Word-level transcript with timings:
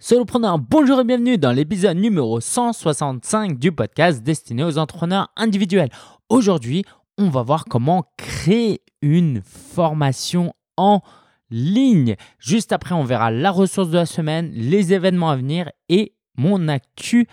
Solopreneur, 0.00 0.60
bonjour 0.60 1.00
et 1.00 1.04
bienvenue 1.04 1.38
dans 1.38 1.50
l'épisode 1.50 1.96
numéro 1.96 2.40
165 2.40 3.58
du 3.58 3.72
podcast 3.72 4.22
destiné 4.22 4.62
aux 4.62 4.78
entrepreneurs 4.78 5.32
individuels. 5.36 5.90
Aujourd'hui, 6.28 6.84
on 7.18 7.30
va 7.30 7.42
voir 7.42 7.64
comment 7.64 8.04
créer 8.16 8.80
une 9.02 9.42
formation 9.42 10.54
en 10.76 11.00
ligne. 11.50 12.14
Juste 12.38 12.70
après, 12.70 12.94
on 12.94 13.02
verra 13.02 13.32
la 13.32 13.50
ressource 13.50 13.90
de 13.90 13.96
la 13.96 14.06
semaine, 14.06 14.52
les 14.52 14.92
événements 14.92 15.30
à 15.30 15.36
venir 15.36 15.68
et 15.88 16.14
mon 16.36 16.68
actu 16.68 17.26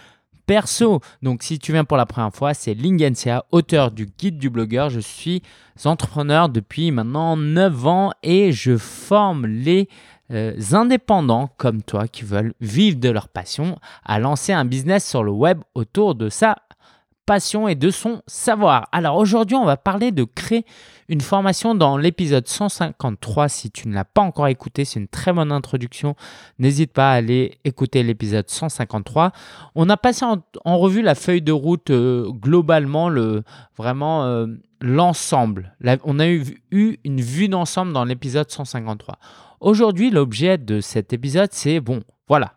perso. 0.48 1.02
Donc 1.22 1.44
si 1.44 1.60
tu 1.60 1.72
viens 1.72 1.86
pour 1.86 1.98
la 1.98 2.08
première 2.08 2.34
fois, 2.34 2.56
c'est 2.56 2.74
Lingensia, 2.74 3.46
auteur 3.52 3.92
du 3.92 4.08
guide 4.08 4.40
du 4.40 4.50
blogueur. 4.50 4.90
Je 4.90 5.00
suis 5.00 5.44
entrepreneur 5.84 6.50
depuis 6.50 6.90
maintenant 6.90 7.38
9 7.38 7.88
ans 7.88 8.12
et 8.24 8.52
je 8.52 8.76
forme 8.76 9.46
les 9.46 9.88
euh, 10.32 10.54
indépendants 10.72 11.50
comme 11.58 11.84
toi 11.84 12.08
qui 12.08 12.24
veulent 12.24 12.54
vivre 12.60 13.00
de 13.00 13.10
leur 13.10 13.30
passion 13.30 13.78
à 14.04 14.20
lancer 14.20 14.54
un 14.54 14.66
business 14.66 15.08
sur 15.08 15.24
le 15.24 15.32
web 15.32 15.60
autour 15.76 16.16
de 16.16 16.30
sa 16.30 16.58
passion 17.26 17.68
et 17.68 17.76
de 17.76 17.90
son 17.90 18.22
savoir. 18.28 18.88
Alors 18.92 19.18
aujourd'hui, 19.18 19.56
on 19.56 19.66
va 19.66 19.78
parler 19.78 20.12
de 20.12 20.24
créer 20.24 20.66
une 21.10 21.22
formation 21.22 21.76
dans 21.76 21.98
l'épisode 21.98 22.48
153. 22.48 23.50
Si 23.50 23.72
tu 23.72 23.88
ne 23.88 23.94
l'as 23.94 24.06
pas 24.06 24.22
encore 24.22 24.48
écouté, 24.48 24.86
c'est 24.86 25.00
une 25.00 25.08
très 25.08 25.34
bonne 25.34 25.52
introduction. 25.52 26.16
N'hésite 26.60 26.94
pas 26.94 27.12
à 27.12 27.16
aller 27.16 27.60
écouter 27.64 28.04
l'épisode 28.04 28.50
153. 28.50 29.32
On 29.76 29.90
a 29.90 29.98
passé 29.98 30.26
en, 30.26 30.78
revue 30.78 31.02
la 31.02 31.16
feuille 31.16 31.42
de 31.42 31.52
route 31.52 31.90
euh, 31.90 32.32
globalement, 32.32 33.10
le, 33.10 33.44
vraiment 33.78 34.26
euh, 34.26 34.48
l'ensemble. 34.82 35.76
On 36.04 36.20
a 36.20 36.28
eu, 36.28 36.44
eu 36.72 36.98
une 37.04 37.22
vue 37.22 37.50
d'ensemble 37.50 37.94
dans 37.94 38.06
l'épisode 38.06 38.50
153. 38.50 39.18
Aujourd'hui, 39.60 40.12
l'objet 40.12 40.58
de 40.58 40.82
cet 40.82 41.14
épisode, 41.14 41.50
c'est 41.52 41.80
bon, 41.80 42.04
voilà, 42.28 42.56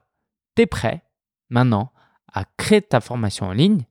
tu 0.56 0.62
es 0.62 0.66
prêt 0.66 1.02
maintenant 1.50 1.92
à 2.32 2.44
créer 2.56 2.82
ta 2.82 3.00
formation 3.00 3.46
en 3.46 3.52
ligne. 3.52 3.84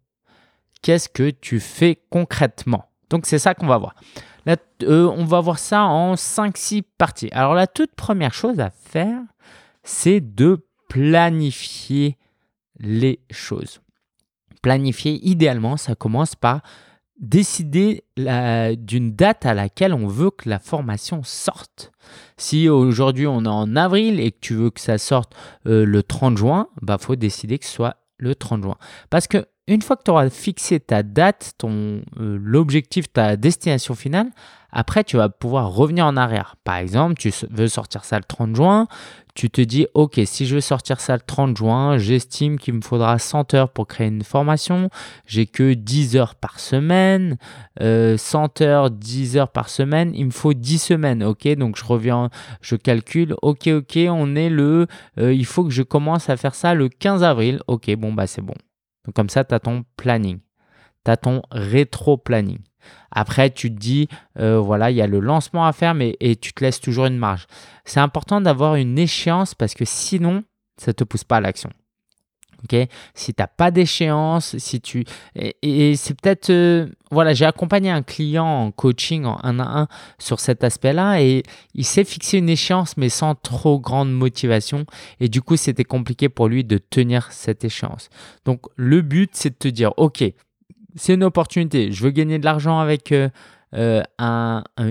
Qu'est-ce 0.81 1.09
que 1.09 1.29
tu 1.29 1.59
fais 1.59 2.01
concrètement 2.09 2.89
Donc, 3.09 3.25
c'est 3.25 3.39
ça 3.39 3.53
qu'on 3.53 3.67
va 3.67 3.77
voir. 3.77 3.95
Euh, 4.83 5.11
on 5.17 5.25
va 5.25 5.41
voir 5.41 5.59
ça 5.59 5.83
en 5.83 6.15
5-6 6.15 6.83
parties. 6.97 7.29
Alors, 7.31 7.53
la 7.53 7.67
toute 7.67 7.93
première 7.95 8.33
chose 8.33 8.59
à 8.59 8.69
faire, 8.69 9.19
c'est 9.83 10.21
de 10.21 10.65
planifier 10.87 12.17
les 12.79 13.19
choses. 13.31 13.81
Planifier, 14.61 15.19
idéalement, 15.27 15.77
ça 15.77 15.95
commence 15.95 16.35
par 16.35 16.61
décider 17.19 18.03
d'une 18.15 19.15
date 19.15 19.45
à 19.45 19.55
laquelle 19.55 19.93
on 19.93 20.07
veut 20.07 20.29
que 20.29 20.47
la 20.47 20.59
formation 20.59 21.23
sorte. 21.23 21.91
Si 22.37 22.69
aujourd'hui 22.69 23.25
on 23.25 23.43
est 23.43 23.47
en 23.47 23.75
avril 23.75 24.19
et 24.19 24.31
que 24.31 24.37
tu 24.39 24.53
veux 24.53 24.69
que 24.69 24.79
ça 24.79 24.99
sorte 24.99 25.35
euh, 25.65 25.83
le 25.83 26.03
30 26.03 26.37
juin, 26.37 26.69
bah, 26.81 26.97
faut 26.99 27.15
décider 27.15 27.57
que 27.57 27.65
ce 27.65 27.71
soit 27.71 27.97
le 28.17 28.35
30 28.35 28.63
juin. 28.63 28.77
Parce 29.09 29.27
que 29.27 29.47
une 29.67 29.81
fois 29.81 29.97
que 29.97 30.03
tu 30.03 30.11
auras 30.11 30.29
fixé 30.29 30.79
ta 30.79 31.03
date, 31.03 31.53
ton 31.57 32.01
euh, 32.19 32.37
l'objectif, 32.41 33.11
ta 33.11 33.35
destination 33.35 33.95
finale, 33.95 34.29
après 34.71 35.03
tu 35.03 35.17
vas 35.17 35.29
pouvoir 35.29 35.71
revenir 35.73 36.05
en 36.05 36.15
arrière. 36.15 36.55
Par 36.63 36.77
exemple, 36.77 37.15
tu 37.15 37.31
veux 37.49 37.67
sortir 37.67 38.05
ça 38.05 38.17
le 38.17 38.23
30 38.23 38.55
juin, 38.55 38.87
tu 39.35 39.49
te 39.49 39.59
dis 39.61 39.87
OK, 39.93 40.19
si 40.25 40.45
je 40.45 40.55
veux 40.55 40.61
sortir 40.61 40.99
ça 40.99 41.15
le 41.15 41.21
30 41.21 41.57
juin, 41.57 41.97
j'estime 41.97 42.57
qu'il 42.57 42.75
me 42.75 42.81
faudra 42.81 43.19
100 43.19 43.53
heures 43.53 43.69
pour 43.69 43.87
créer 43.87 44.07
une 44.07 44.23
formation, 44.23 44.89
j'ai 45.25 45.45
que 45.45 45.73
10 45.73 46.15
heures 46.15 46.35
par 46.35 46.59
semaine, 46.59 47.37
100 47.79 47.81
euh, 47.81 48.17
heures, 48.61 48.89
10 48.89 49.37
heures 49.37 49.51
par 49.51 49.69
semaine, 49.69 50.11
il 50.15 50.25
me 50.25 50.31
faut 50.31 50.53
10 50.53 50.79
semaines. 50.79 51.23
OK, 51.23 51.47
donc 51.55 51.77
je 51.77 51.83
reviens, 51.83 52.29
je 52.61 52.75
calcule. 52.77 53.35
OK, 53.41 53.67
OK, 53.67 53.99
on 54.09 54.35
est 54.35 54.49
le 54.49 54.87
euh, 55.19 55.33
il 55.33 55.45
faut 55.45 55.63
que 55.63 55.71
je 55.71 55.83
commence 55.83 56.29
à 56.29 56.37
faire 56.37 56.55
ça 56.55 56.73
le 56.73 56.87
15 56.89 57.23
avril. 57.23 57.61
OK, 57.67 57.93
bon 57.95 58.13
bah 58.13 58.27
c'est 58.27 58.41
bon. 58.41 58.55
Donc 59.07 59.15
comme 59.15 59.29
ça, 59.29 59.43
tu 59.43 59.55
as 59.55 59.59
ton 59.59 59.85
planning, 59.95 60.39
tu 61.03 61.11
as 61.11 61.17
ton 61.17 61.41
rétro-planning. 61.51 62.59
Après, 63.11 63.49
tu 63.49 63.73
te 63.73 63.79
dis, 63.79 64.07
euh, 64.39 64.59
voilà, 64.59 64.91
il 64.91 64.97
y 64.97 65.01
a 65.01 65.07
le 65.07 65.19
lancement 65.19 65.65
à 65.65 65.73
faire, 65.73 65.93
mais 65.93 66.15
et 66.19 66.35
tu 66.35 66.53
te 66.53 66.63
laisses 66.63 66.79
toujours 66.79 67.05
une 67.05 67.17
marge. 67.17 67.47
C'est 67.85 67.99
important 67.99 68.41
d'avoir 68.41 68.75
une 68.75 68.99
échéance 68.99 69.55
parce 69.55 69.73
que 69.73 69.85
sinon, 69.85 70.43
ça 70.77 70.91
ne 70.91 70.93
te 70.93 71.03
pousse 71.03 71.23
pas 71.23 71.37
à 71.37 71.41
l'action. 71.41 71.71
Si 73.13 73.33
tu 73.33 73.41
n'as 73.41 73.47
pas 73.47 73.71
d'échéance, 73.71 74.57
si 74.57 74.81
tu 74.81 75.03
et, 75.35 75.95
c'est 75.95 76.19
peut-être 76.19 76.49
euh, 76.49 76.87
voilà, 77.11 77.33
j'ai 77.33 77.45
accompagné 77.45 77.89
un 77.89 78.01
client 78.01 78.45
en 78.45 78.71
coaching 78.71 79.25
en 79.25 79.39
1 79.43 79.59
à 79.59 79.79
1 79.81 79.87
sur 80.19 80.39
cet 80.39 80.63
aspect-là 80.63 81.21
et 81.21 81.43
il 81.73 81.85
s'est 81.85 82.03
fixé 82.03 82.37
une 82.37 82.49
échéance 82.49 82.97
mais 82.97 83.09
sans 83.09 83.35
trop 83.35 83.79
grande 83.79 84.11
motivation 84.11 84.85
et 85.19 85.29
du 85.29 85.41
coup, 85.41 85.55
c'était 85.55 85.83
compliqué 85.83 86.29
pour 86.29 86.47
lui 86.47 86.63
de 86.63 86.77
tenir 86.77 87.31
cette 87.31 87.63
échéance. 87.63 88.09
Donc 88.45 88.61
le 88.75 89.01
but 89.01 89.31
c'est 89.33 89.51
de 89.51 89.55
te 89.55 89.67
dire 89.67 89.93
OK, 89.97 90.23
c'est 90.95 91.13
une 91.13 91.23
opportunité, 91.23 91.91
je 91.91 92.03
veux 92.03 92.11
gagner 92.11 92.39
de 92.39 92.45
l'argent 92.45 92.79
avec 92.79 93.11
euh, 93.11 93.29
euh, 93.73 94.01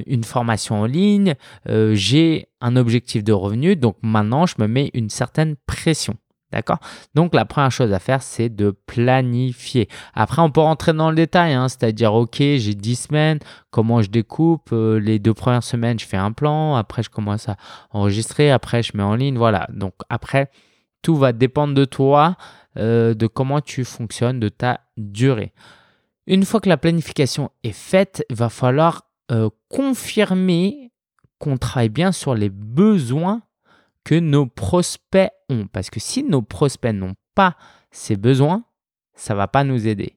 une 0.07 0.25
formation 0.25 0.81
en 0.81 0.85
ligne, 0.87 1.35
j'ai 1.67 2.49
un 2.61 2.77
objectif 2.77 3.25
de 3.25 3.33
revenu, 3.33 3.77
donc 3.77 3.97
maintenant 4.03 4.47
je 4.47 4.55
me 4.59 4.67
mets 4.67 4.91
une 4.95 5.11
certaine 5.11 5.57
pression. 5.67 6.17
D'accord? 6.57 6.79
Donc 7.15 7.35
la 7.35 7.45
première 7.45 7.71
chose 7.71 7.93
à 7.93 7.99
faire, 7.99 8.23
c'est 8.23 8.49
de 8.49 8.75
planifier. 8.87 9.89
Après, 10.15 10.41
on 10.41 10.51
peut 10.51 10.63
rentrer 10.63 10.95
dans 10.95 11.11
le 11.11 11.17
détail, 11.17 11.53
hein, 11.53 11.69
c'est-à-dire, 11.69 12.15
OK, 12.15 12.37
j'ai 12.39 12.75
10 12.75 12.97
semaines, 12.97 13.39
comment 13.71 14.01
je 14.01 14.09
découpe 14.09 14.71
euh, 14.73 14.99
Les 14.99 15.19
deux 15.19 15.35
premières 15.35 15.63
semaines, 15.63 15.99
je 15.99 16.07
fais 16.07 16.17
un 16.17 16.33
plan, 16.33 16.75
après, 16.77 17.03
je 17.03 17.11
commence 17.11 17.51
à 17.51 17.57
enregistrer, 17.91 18.51
après, 18.51 18.83
je 18.83 18.97
mets 18.97 19.03
en 19.03 19.15
ligne, 19.15 19.37
voilà. 19.37 19.67
Donc 19.71 19.93
après, 20.09 20.51
tout 21.03 21.15
va 21.15 21.35
dépendre 21.35 21.75
de 21.75 21.85
toi, 21.85 22.37
euh, 22.79 23.13
de 23.13 23.27
comment 23.27 23.61
tu 23.61 23.85
fonctionnes, 23.85 24.41
de 24.41 24.49
ta 24.49 24.81
durée. 24.97 25.53
Une 26.27 26.47
fois 26.47 26.61
que 26.61 26.71
la 26.71 26.79
planification 26.79 27.51
est 27.65 27.73
faite, 27.73 28.25
il 28.31 28.37
va 28.37 28.49
falloir 28.49 29.03
euh, 29.31 29.51
confirmer 29.69 30.91
qu'on 31.39 31.59
travaille 31.59 31.91
bien 31.91 32.13
sur 32.13 32.35
les 32.35 32.49
besoins 32.49 33.43
que 34.07 34.15
nos 34.15 34.47
prospects 34.47 35.33
ont. 35.49 35.67
Parce 35.67 35.91
que 35.91 35.99
si 35.99 36.23
nos 36.23 36.41
prospects 36.41 36.95
n'ont 36.95 37.17
pas 37.35 37.57
ces 37.91 38.17
besoins, 38.17 38.65
ça 39.15 39.35
va 39.35 39.49
pas 39.49 39.65
nous 39.65 39.89
aider. 39.89 40.17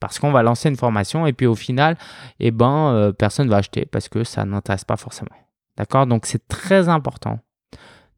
Parce 0.00 0.18
qu'on 0.18 0.32
va 0.32 0.42
lancer 0.42 0.70
une 0.70 0.76
formation 0.76 1.26
et 1.26 1.34
puis 1.34 1.44
au 1.44 1.54
final, 1.54 1.98
eh 2.40 2.50
ben, 2.50 2.94
euh, 2.94 3.12
personne 3.12 3.46
ne 3.46 3.50
va 3.50 3.58
acheter 3.58 3.84
parce 3.84 4.08
que 4.08 4.24
ça 4.24 4.46
n'intéresse 4.46 4.86
pas 4.86 4.96
forcément. 4.96 5.36
D'accord? 5.76 6.06
Donc 6.06 6.24
c'est 6.24 6.48
très 6.48 6.88
important 6.88 7.38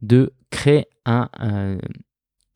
de 0.00 0.32
créer 0.50 0.87
un, 1.04 1.28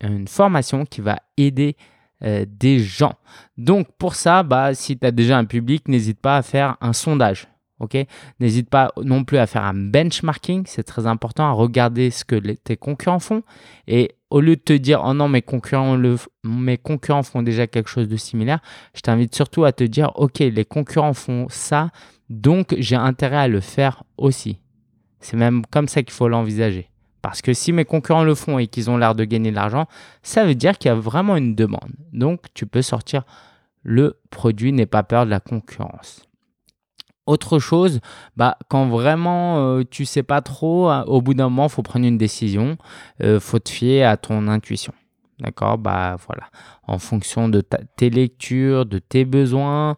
une 0.01 0.29
formation 0.29 0.87
qui 0.87 1.01
va 1.01 1.19
aider 1.37 1.77
euh, 2.23 2.47
des 2.49 2.79
gens. 2.79 3.15
Donc 3.59 3.91
pour 3.99 4.15
ça, 4.15 4.45
bah, 4.45 4.75
si 4.75 4.97
tu 4.97 5.05
as 5.05 5.11
déjà 5.11 5.39
un 5.39 5.45
public, 5.45 5.89
n'hésite 5.89 6.21
pas 6.21 6.37
à 6.37 6.43
faire 6.43 6.77
un 6.81 6.93
sondage. 6.93 7.49
N'hésite 8.41 8.71
pas 8.71 8.93
non 9.03 9.25
plus 9.25 9.39
à 9.39 9.47
faire 9.47 9.65
un 9.65 9.75
benchmarking, 9.75 10.65
c'est 10.67 10.85
très 10.85 11.07
important, 11.07 11.45
à 11.45 11.53
regarder 11.53 12.11
ce 12.11 12.25
que 12.25 12.37
tes 12.37 12.77
concurrents 12.77 13.19
font. 13.19 13.43
Et 13.87 14.17
au 14.31 14.41
lieu 14.41 14.57
de 14.57 14.61
te 14.61 14.73
dire, 14.73 15.03
oh 15.05 15.15
non, 15.15 15.29
mes 15.29 15.43
concurrents, 15.43 15.97
le, 15.97 16.17
mes 16.45 16.79
concurrents 16.79 17.23
font 17.23 17.43
déjà 17.43 17.67
quelque 17.67 17.91
chose 17.91 18.09
de 18.09 18.17
similaire, 18.17 18.61
je 18.95 19.01
t'invite 19.01 19.35
surtout 19.35 19.65
à 19.65 19.73
te 19.73 19.85
dire, 19.85 20.13
ok, 20.17 20.39
les 20.39 20.65
concurrents 20.65 21.15
font 21.15 21.47
ça, 21.51 21.91
donc 22.31 22.75
j'ai 22.79 22.97
intérêt 22.97 23.37
à 23.37 23.49
le 23.49 23.61
faire 23.61 24.05
aussi. 24.17 24.59
C'est 25.21 25.37
même 25.37 25.65
comme 25.67 25.89
ça 25.89 26.03
qu'il 26.03 26.13
faut 26.13 26.29
l'envisager. 26.29 26.91
Parce 27.23 27.41
que 27.41 27.55
si 27.55 27.73
mes 27.73 27.87
concurrents 27.87 28.25
le 28.25 28.35
font 28.35 28.59
et 28.59 28.67
qu'ils 28.67 28.91
ont 28.91 28.99
l'air 28.99 29.15
de 29.15 29.25
gagner 29.25 29.51
de 29.51 29.57
l'argent, 29.57 29.87
ça 30.23 30.45
veut 30.45 30.55
dire 30.55 30.77
qu'il 30.77 30.91
y 30.91 30.93
a 30.93 30.95
vraiment 30.95 31.37
une 31.37 31.55
demande. 31.55 31.93
Donc 32.13 32.43
tu 32.53 32.67
peux 32.67 32.83
sortir 32.83 33.25
le 33.83 34.19
produit, 34.31 34.73
n'aie 34.73 34.85
pas 34.87 35.03
peur 35.03 35.25
de 35.25 35.31
la 35.31 35.41
concurrence. 35.41 36.29
Autre 37.27 37.59
chose, 37.59 38.01
bah, 38.37 38.59
quand 38.69 38.87
vraiment 38.87 39.57
euh, 39.59 39.83
tu 39.91 40.05
sais 40.05 40.23
pas 40.23 40.43
trop, 40.43 40.89
hein, 40.89 41.05
au 41.07 41.23
bout 41.23 41.33
d'un 41.33 41.49
moment, 41.49 41.71
faut 41.71 41.83
prendre 41.83 42.05
une 42.05 42.19
décision. 42.19 42.77
Euh, 43.23 43.41
faut 43.41 43.59
te 43.59 43.71
fier 43.71 44.05
à 44.05 44.19
ton 44.19 44.47
intuition. 44.47 44.93
D'accord? 45.41 45.79
Bah 45.79 46.17
voilà. 46.27 46.45
En 46.87 46.99
fonction 46.99 47.49
de 47.49 47.63
tes 47.97 48.11
lectures, 48.11 48.85
de 48.85 48.99
tes 48.99 49.25
besoins. 49.25 49.97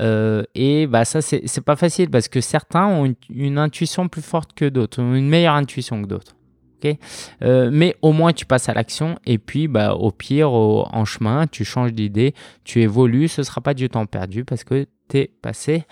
Euh, 0.00 0.44
et 0.54 0.86
bah 0.86 1.04
ça, 1.04 1.20
c'est 1.20 1.60
pas 1.64 1.74
facile 1.74 2.10
parce 2.10 2.28
que 2.28 2.40
certains 2.40 2.86
ont 2.86 3.12
une, 3.28 3.58
intuition 3.58 4.08
plus 4.08 4.22
forte 4.22 4.52
que 4.54 4.64
d'autres, 4.64 5.00
une 5.00 5.28
meilleure 5.28 5.54
intuition 5.54 6.00
que 6.00 6.06
d'autres. 6.06 6.36
ok? 6.76 6.96
Mais 7.42 7.96
au 8.02 8.12
moins 8.12 8.32
tu 8.32 8.46
passes 8.46 8.68
à 8.68 8.74
l'action 8.74 9.18
et 9.26 9.38
puis 9.38 9.66
bah, 9.66 9.94
au 9.94 10.12
pire, 10.12 10.52
en 10.52 11.04
chemin, 11.04 11.48
tu 11.48 11.64
changes 11.64 11.92
d'idée, 11.92 12.34
tu 12.62 12.80
évolues, 12.80 13.26
ce 13.26 13.42
sera 13.42 13.60
pas 13.60 13.74
du 13.74 13.88
temps 13.90 14.06
perdu 14.06 14.44
parce 14.44 14.62
que 14.62 14.86
tu 15.08 15.18
es 15.18 15.30
passé 15.42 15.84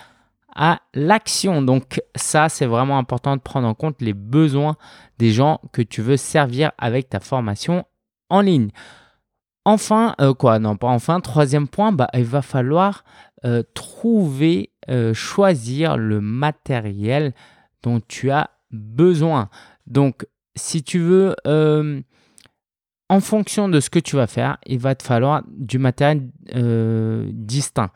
à 0.57 0.81
l'action. 0.95 1.63
Donc 1.63 2.03
ça, 2.17 2.49
c'est 2.49 2.67
vraiment 2.67 2.99
important 2.99 3.37
de 3.37 3.43
prendre 3.43 3.69
en 3.69 3.75
compte 3.75 4.01
les 4.01 4.15
besoins 4.15 4.77
des 5.19 5.31
gens 5.31 5.61
que 5.73 5.83
tu 5.83 6.03
veux 6.03 6.17
servir 6.17 6.73
avec 6.79 7.09
ta 7.09 7.21
formation 7.21 7.85
en 8.31 8.41
ligne. 8.41 8.71
Enfin, 9.65 10.15
euh, 10.21 10.33
quoi? 10.33 10.59
Non, 10.59 10.77
pas 10.77 10.89
enfin. 10.89 11.21
Troisième 11.21 11.69
point, 11.69 11.93
bah, 11.93 12.09
il 12.15 12.25
va 12.25 12.41
falloir 12.41 13.05
euh, 13.45 13.63
trouver, 13.75 14.71
euh, 14.89 15.13
choisir 15.13 15.97
le 15.97 16.21
matériel 16.21 17.35
dont 17.83 18.01
tu 18.01 18.31
as 18.31 18.51
besoin. 18.71 19.51
Donc, 19.87 20.27
si 20.55 20.83
tu 20.83 21.01
veux 21.01 21.37
en 23.09 23.21
fonction 23.21 23.69
de 23.69 23.79
ce 23.79 23.91
que 23.91 23.99
tu 23.99 24.17
vas 24.17 24.27
faire, 24.27 24.57
il 24.67 24.79
va 24.79 24.95
te 24.95 25.03
falloir 25.03 25.43
du 25.49 25.79
matériel 25.79 26.31
distinct 27.33 27.91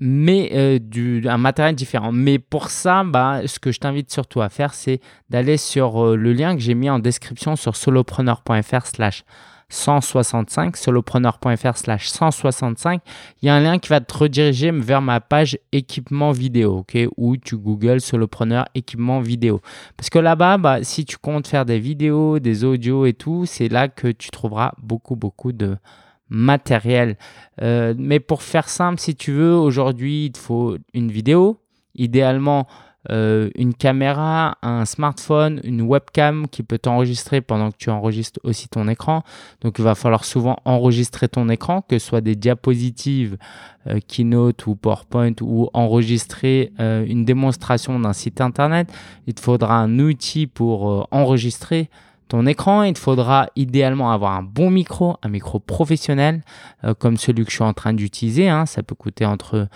mais 0.00 0.78
du, 0.80 1.22
un 1.28 1.38
matériel 1.38 1.74
différent. 1.74 2.10
Mais 2.12 2.38
pour 2.38 2.70
ça, 2.70 3.04
bah, 3.04 3.42
ce 3.46 3.58
que 3.58 3.70
je 3.70 3.80
t'invite 3.80 4.10
surtout 4.10 4.40
à 4.40 4.48
faire, 4.48 4.74
c'est 4.74 5.00
d'aller 5.28 5.56
sur 5.56 6.16
le 6.16 6.32
lien 6.32 6.54
que 6.54 6.60
j'ai 6.60 6.74
mis 6.74 6.90
en 6.90 6.98
description 6.98 7.54
sur 7.56 7.76
solopreneur.fr 7.76 8.86
slash 8.86 9.24
165, 9.70 10.76
solopreneur.fr 10.76 11.76
slash 11.76 12.08
165, 12.08 13.00
il 13.40 13.46
y 13.46 13.48
a 13.48 13.54
un 13.54 13.60
lien 13.60 13.78
qui 13.78 13.88
va 13.88 14.00
te 14.00 14.16
rediriger 14.16 14.70
vers 14.72 15.00
ma 15.00 15.20
page 15.20 15.58
équipement 15.72 16.32
vidéo, 16.32 16.78
ok, 16.78 16.98
où 17.16 17.36
tu 17.36 17.56
googles 17.56 18.00
solopreneur 18.00 18.66
équipement 18.74 19.20
vidéo. 19.20 19.60
Parce 19.96 20.10
que 20.10 20.18
là-bas, 20.18 20.58
bah, 20.58 20.82
si 20.82 21.04
tu 21.04 21.16
comptes 21.16 21.46
faire 21.46 21.64
des 21.64 21.78
vidéos, 21.78 22.38
des 22.40 22.64
audios 22.64 23.06
et 23.06 23.14
tout, 23.14 23.46
c'est 23.46 23.68
là 23.68 23.88
que 23.88 24.08
tu 24.08 24.30
trouveras 24.30 24.72
beaucoup, 24.82 25.16
beaucoup 25.16 25.52
de 25.52 25.76
matériel. 26.30 27.16
Euh, 27.60 27.94
mais 27.98 28.20
pour 28.20 28.42
faire 28.42 28.68
simple, 28.68 29.00
si 29.00 29.14
tu 29.14 29.32
veux, 29.32 29.54
aujourd'hui, 29.54 30.26
il 30.26 30.32
te 30.32 30.38
faut 30.38 30.76
une 30.94 31.10
vidéo, 31.10 31.60
idéalement 31.94 32.66
euh, 33.10 33.48
une 33.54 33.72
caméra, 33.72 34.58
un 34.62 34.84
smartphone, 34.84 35.60
une 35.64 35.80
webcam 35.80 36.46
qui 36.48 36.62
peut 36.62 36.76
t'enregistrer 36.76 37.40
pendant 37.40 37.70
que 37.70 37.76
tu 37.78 37.88
enregistres 37.88 38.38
aussi 38.44 38.68
ton 38.68 38.88
écran. 38.88 39.22
Donc 39.62 39.78
il 39.78 39.84
va 39.84 39.94
falloir 39.94 40.24
souvent 40.24 40.58
enregistrer 40.66 41.26
ton 41.26 41.48
écran, 41.48 41.80
que 41.80 41.98
ce 41.98 42.06
soit 42.06 42.20
des 42.20 42.36
diapositives, 42.36 43.38
euh, 43.86 44.00
Keynote 44.06 44.66
ou 44.66 44.76
PowerPoint, 44.76 45.32
ou 45.40 45.70
enregistrer 45.72 46.72
une 46.78 47.24
démonstration 47.24 47.98
d'un 47.98 48.12
site 48.12 48.40
internet. 48.40 48.92
Il 49.26 49.34
te 49.34 49.40
faudra 49.40 49.78
un 49.78 49.98
outil 49.98 50.46
pour 50.46 51.08
enregistrer 51.10 51.88
ton 52.30 52.46
écran, 52.46 52.84
il 52.84 52.92
te 52.92 53.00
faudra 53.00 53.48
idéalement 53.56 54.12
avoir 54.12 54.34
un 54.34 54.44
bon 54.44 54.70
micro, 54.70 55.16
un 55.22 55.28
micro 55.28 55.58
professionnel 55.58 56.42
euh, 56.84 56.94
comme 56.94 57.16
celui 57.16 57.44
que 57.44 57.50
je 57.50 57.56
suis 57.56 57.64
en 57.64 57.72
train 57.72 57.92
d'utiliser. 57.92 58.48
Hein. 58.48 58.66
Ça 58.66 58.84
peut 58.84 58.94
coûter 58.94 59.26
entre 59.26 59.66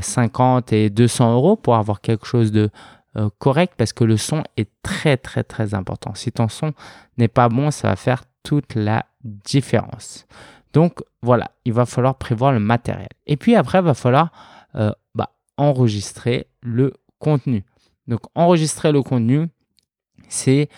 50 0.00 0.72
euh, 0.72 0.76
et 0.76 0.88
200 0.88 1.34
euros 1.34 1.56
pour 1.56 1.74
avoir 1.74 2.00
quelque 2.00 2.24
chose 2.24 2.52
de 2.52 2.70
euh, 3.16 3.28
correct 3.40 3.74
parce 3.76 3.92
que 3.92 4.04
le 4.04 4.16
son 4.16 4.44
est 4.56 4.70
très 4.82 5.16
très 5.16 5.42
très 5.42 5.74
important. 5.74 6.14
Si 6.14 6.30
ton 6.30 6.48
son 6.48 6.74
n'est 7.18 7.26
pas 7.26 7.48
bon, 7.48 7.72
ça 7.72 7.88
va 7.88 7.96
faire 7.96 8.22
toute 8.44 8.76
la 8.76 9.04
différence. 9.24 10.26
Donc 10.72 11.02
voilà, 11.22 11.50
il 11.64 11.72
va 11.72 11.86
falloir 11.86 12.14
prévoir 12.14 12.52
le 12.52 12.60
matériel. 12.60 13.08
Et 13.26 13.36
puis 13.36 13.56
après, 13.56 13.78
il 13.78 13.84
va 13.84 13.94
falloir 13.94 14.30
bah, 15.14 15.30
enregistrer 15.56 16.46
le 16.60 16.92
contenu. 17.18 17.64
Donc 18.06 18.20
enregistrer 18.36 18.92
le 18.92 19.02
contenu, 19.02 19.48
c'est 20.28 20.68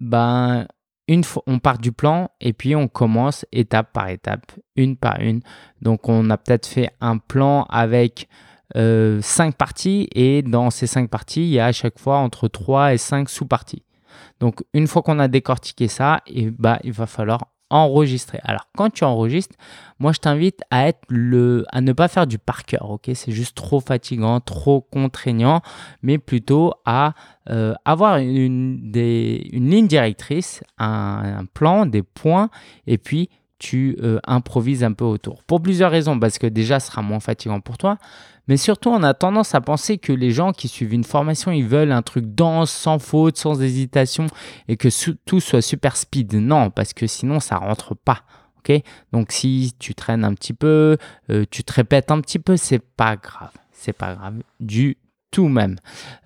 ben, 0.00 0.66
une 1.08 1.24
fois, 1.24 1.42
on 1.46 1.58
part 1.58 1.78
du 1.78 1.92
plan 1.92 2.30
et 2.40 2.52
puis 2.52 2.74
on 2.74 2.88
commence 2.88 3.46
étape 3.52 3.92
par 3.92 4.08
étape, 4.08 4.52
une 4.74 4.96
par 4.96 5.20
une. 5.20 5.40
Donc, 5.82 6.08
on 6.08 6.30
a 6.30 6.36
peut-être 6.36 6.66
fait 6.66 6.90
un 7.00 7.18
plan 7.18 7.64
avec 7.68 8.28
euh, 8.74 9.20
cinq 9.22 9.56
parties 9.56 10.08
et 10.12 10.42
dans 10.42 10.70
ces 10.70 10.86
cinq 10.86 11.08
parties, 11.08 11.42
il 11.42 11.50
y 11.50 11.60
a 11.60 11.66
à 11.66 11.72
chaque 11.72 11.98
fois 11.98 12.18
entre 12.18 12.48
3 12.48 12.94
et 12.94 12.98
5 12.98 13.28
sous-parties. 13.28 13.84
Donc, 14.40 14.62
une 14.74 14.86
fois 14.86 15.02
qu'on 15.02 15.18
a 15.18 15.28
décortiqué 15.28 15.88
ça, 15.88 16.22
et 16.26 16.50
bah, 16.50 16.78
il 16.82 16.92
va 16.92 17.06
falloir 17.06 17.52
enregistrer. 17.70 18.38
Alors, 18.44 18.68
quand 18.76 18.90
tu 18.90 19.04
enregistres, 19.04 19.56
moi, 19.98 20.12
je 20.12 20.18
t'invite 20.20 20.60
à, 20.70 20.88
à 20.88 21.80
ne 21.80 21.92
pas 21.92 22.08
faire 22.08 22.26
du 22.26 22.38
par 22.38 22.64
cœur, 22.64 22.90
ok? 22.90 23.10
C'est 23.14 23.32
juste 23.32 23.56
trop 23.56 23.80
fatigant, 23.80 24.40
trop 24.40 24.80
contraignant, 24.80 25.62
mais 26.02 26.18
plutôt 26.18 26.74
à 26.84 27.14
euh, 27.50 27.74
avoir 27.84 28.18
une 28.18 28.90
ligne 28.92 29.86
directrice, 29.86 30.62
un, 30.78 31.44
plan, 31.54 31.86
des 31.86 32.02
points, 32.02 32.50
et 32.86 32.98
puis 32.98 33.30
tu 33.58 33.96
euh, 34.02 34.18
improvises 34.26 34.84
un 34.84 34.92
peu 34.92 35.04
autour. 35.04 35.42
Pour 35.44 35.62
plusieurs 35.62 35.90
raisons, 35.90 36.18
parce 36.18 36.38
que 36.38 36.46
déjà, 36.46 36.80
ce 36.80 36.88
sera 36.88 37.02
moins 37.02 37.20
fatigant 37.20 37.60
pour 37.60 37.78
toi, 37.78 37.98
mais 38.48 38.56
surtout, 38.56 38.90
on 38.90 39.02
a 39.02 39.14
tendance 39.14 39.54
à 39.54 39.60
penser 39.60 39.98
que 39.98 40.12
les 40.12 40.30
gens 40.30 40.52
qui 40.52 40.68
suivent 40.68 40.94
une 40.94 41.04
formation, 41.04 41.50
ils 41.50 41.66
veulent 41.66 41.92
un 41.92 42.02
truc 42.02 42.26
dense, 42.26 42.70
sans 42.70 42.98
faute, 42.98 43.36
sans 43.36 43.60
hésitation, 43.60 44.26
et 44.68 44.76
que 44.76 44.88
tout 45.24 45.40
soit 45.40 45.62
super 45.62 45.96
speed. 45.96 46.34
Non, 46.34 46.70
parce 46.70 46.92
que 46.92 47.06
sinon, 47.06 47.40
ça 47.40 47.56
rentre 47.56 47.94
pas. 47.94 48.22
ok? 48.58 48.82
Donc, 49.12 49.32
si 49.32 49.74
tu 49.78 49.94
traînes 49.94 50.24
un 50.24 50.34
petit 50.34 50.52
peu, 50.52 50.96
euh, 51.30 51.44
tu 51.50 51.64
te 51.64 51.72
répètes 51.72 52.10
un 52.10 52.20
petit 52.20 52.38
peu, 52.38 52.56
c'est 52.56 52.78
pas 52.78 53.16
grave. 53.16 53.50
C'est 53.72 53.92
pas 53.92 54.14
grave 54.14 54.42
du 54.60 54.96
tout 55.36 55.48
même. 55.48 55.76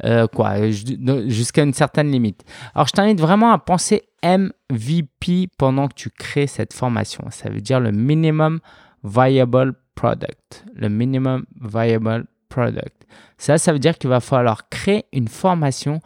Euh, 0.05 0.29
quoi, 0.29 0.71
jusqu'à 0.71 1.65
une 1.65 1.73
certaine 1.73 2.13
limite. 2.13 2.45
Alors, 2.77 2.87
je 2.87 2.93
t'invite 2.93 3.21
vraiment 3.21 3.51
à 3.51 3.59
penser 3.59 4.05
MVP 4.23 5.49
pendant 5.59 5.89
que 5.89 5.95
tu 5.95 6.11
crées 6.11 6.47
cette 6.47 6.73
formation. 6.73 7.25
Ça 7.31 7.51
veut 7.51 7.61
dire 7.61 7.81
le 7.81 7.91
minimum 7.91 8.61
viable 9.03 9.75
product, 9.97 10.65
le 10.77 10.89
minimum 10.89 11.45
viable 11.61 12.27
product. 12.49 13.05
Ça, 13.37 13.59
ça 13.59 13.73
veut 13.73 13.81
dire 13.81 13.99
qu'il 13.99 14.11
va 14.11 14.21
falloir 14.21 14.69
créer 14.69 15.07
une 15.13 15.27
formation 15.27 16.01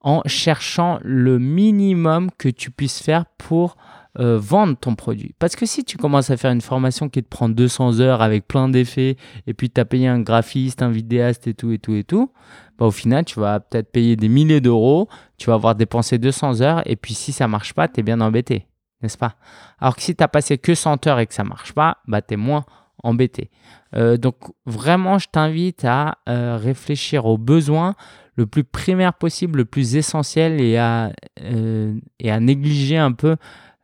en 0.00 0.22
cherchant 0.26 0.98
le 1.04 1.38
minimum 1.38 2.28
que 2.38 2.48
tu 2.48 2.72
puisses 2.72 3.00
faire 3.00 3.26
pour 3.38 3.76
euh, 4.20 4.36
vendre 4.36 4.76
ton 4.76 4.96
produit. 4.96 5.32
Parce 5.38 5.54
que 5.54 5.64
si 5.64 5.84
tu 5.84 5.96
commences 5.96 6.30
à 6.30 6.36
faire 6.36 6.50
une 6.50 6.60
formation 6.60 7.08
qui 7.08 7.22
te 7.22 7.28
prend 7.28 7.48
200 7.48 8.00
heures 8.00 8.20
avec 8.20 8.48
plein 8.48 8.68
d'effets 8.68 9.16
et 9.46 9.54
puis 9.54 9.70
tu 9.70 9.80
as 9.80 9.84
payé 9.84 10.08
un 10.08 10.20
graphiste, 10.20 10.82
un 10.82 10.90
vidéaste 10.90 11.46
et 11.46 11.54
tout 11.54 11.70
et 11.70 11.78
tout 11.78 11.94
et 11.94 12.02
tout, 12.02 12.32
bah, 12.78 12.86
au 12.86 12.90
final 12.90 13.24
tu 13.24 13.38
vas 13.38 13.60
peut-être 13.60 13.92
payer 13.92 14.16
des 14.16 14.28
milliers 14.28 14.60
d'euros, 14.60 15.08
tu 15.36 15.46
vas 15.50 15.54
avoir 15.54 15.76
dépensé 15.76 16.18
200 16.18 16.62
heures 16.62 16.82
et 16.84 16.96
puis 16.96 17.14
si 17.14 17.30
ça 17.30 17.46
marche 17.46 17.74
pas, 17.74 17.86
tu 17.86 18.00
es 18.00 18.02
bien 18.02 18.20
embêté, 18.20 18.66
n'est-ce 19.02 19.18
pas? 19.18 19.36
Alors 19.78 19.94
que 19.94 20.02
si 20.02 20.16
tu 20.16 20.24
as 20.24 20.28
passé 20.28 20.58
que 20.58 20.74
100 20.74 21.06
heures 21.06 21.20
et 21.20 21.26
que 21.28 21.34
ça 21.34 21.44
marche 21.44 21.72
pas, 21.72 21.98
bah, 22.08 22.20
tu 22.20 22.34
es 22.34 22.36
moins 22.36 22.64
embêté. 23.04 23.52
Euh, 23.94 24.16
donc 24.16 24.34
vraiment, 24.66 25.18
je 25.18 25.28
t'invite 25.30 25.84
à 25.84 26.18
euh, 26.28 26.58
réfléchir 26.60 27.26
aux 27.26 27.38
besoins 27.38 27.94
le 28.34 28.46
plus 28.46 28.64
primaire 28.64 29.14
possible, 29.14 29.58
le 29.58 29.64
plus 29.64 29.94
essentiel 29.94 30.60
et 30.60 30.76
à, 30.76 31.12
et 31.36 32.30
à 32.30 32.40
négliger 32.40 32.96
un 32.96 33.10
peu 33.10 33.36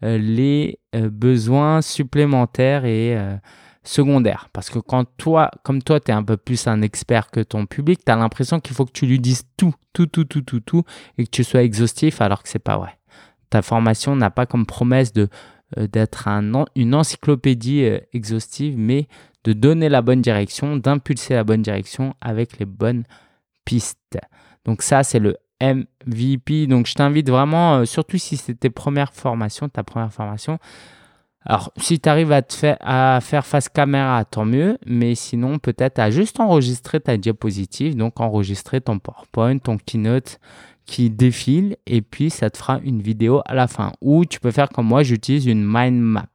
les 0.04 0.78
besoins 0.92 1.80
supplémentaires 1.82 2.84
et 2.84 3.16
secondaires. 3.84 4.48
Parce 4.52 4.70
que 4.70 4.78
quand 4.78 5.04
toi, 5.16 5.50
comme 5.62 5.82
toi, 5.82 6.00
tu 6.00 6.10
es 6.10 6.14
un 6.14 6.22
peu 6.22 6.36
plus 6.36 6.66
un 6.66 6.82
expert 6.82 7.30
que 7.30 7.40
ton 7.40 7.66
public, 7.66 8.04
tu 8.04 8.12
as 8.12 8.16
l'impression 8.16 8.60
qu'il 8.60 8.74
faut 8.74 8.84
que 8.84 8.92
tu 8.92 9.06
lui 9.06 9.18
dises 9.18 9.44
tout, 9.56 9.74
tout, 9.92 10.06
tout, 10.06 10.24
tout, 10.24 10.42
tout, 10.42 10.60
tout, 10.60 10.82
et 11.18 11.24
que 11.24 11.30
tu 11.30 11.44
sois 11.44 11.62
exhaustif 11.62 12.20
alors 12.20 12.42
que 12.42 12.48
c'est 12.48 12.58
pas 12.58 12.76
vrai. 12.76 12.98
Ta 13.50 13.62
formation 13.62 14.16
n'a 14.16 14.30
pas 14.30 14.46
comme 14.46 14.66
promesse 14.66 15.12
de 15.12 15.28
euh, 15.78 15.86
d'être 15.86 16.28
un, 16.28 16.64
une 16.76 16.94
encyclopédie 16.94 17.84
euh, 17.84 17.98
exhaustive, 18.12 18.76
mais 18.78 19.08
de 19.44 19.52
donner 19.52 19.88
la 19.88 20.02
bonne 20.02 20.22
direction, 20.22 20.76
d'impulser 20.76 21.34
la 21.34 21.44
bonne 21.44 21.62
direction 21.62 22.14
avec 22.20 22.58
les 22.58 22.64
bonnes 22.64 23.04
pistes. 23.64 24.18
Donc 24.64 24.82
ça, 24.82 25.02
c'est 25.02 25.18
le 25.18 25.36
MVP. 25.72 26.66
Donc 26.66 26.86
je 26.86 26.94
t'invite 26.94 27.28
vraiment, 27.30 27.76
euh, 27.76 27.84
surtout 27.84 28.18
si 28.18 28.36
c'est 28.36 28.54
tes 28.54 28.70
premières 28.70 29.12
formations, 29.12 29.68
ta 29.68 29.82
première 29.82 30.12
formation. 30.12 30.58
Alors, 31.46 31.72
si 31.76 32.00
tu 32.00 32.08
arrives 32.08 32.32
à, 32.32 32.40
te 32.40 32.54
faire, 32.54 32.78
à 32.80 33.18
faire 33.20 33.44
face 33.44 33.68
caméra, 33.68 34.24
tant 34.24 34.46
mieux, 34.46 34.78
mais 34.86 35.14
sinon, 35.14 35.58
peut-être 35.58 35.98
à 35.98 36.10
juste 36.10 36.40
enregistrer 36.40 37.00
ta 37.00 37.18
diapositive, 37.18 37.96
donc 37.96 38.18
enregistrer 38.18 38.80
ton 38.80 38.98
PowerPoint, 38.98 39.58
ton 39.58 39.76
Keynote, 39.76 40.40
qui 40.86 41.10
défile 41.10 41.76
et 41.86 42.02
puis 42.02 42.30
ça 42.30 42.50
te 42.50 42.58
fera 42.58 42.78
une 42.82 43.00
vidéo 43.00 43.42
à 43.46 43.54
la 43.54 43.66
fin. 43.66 43.92
Ou 44.00 44.24
tu 44.24 44.40
peux 44.40 44.50
faire 44.50 44.68
comme 44.68 44.86
moi, 44.86 45.02
j'utilise 45.02 45.46
une 45.46 45.64
mind 45.64 46.00
map. 46.00 46.26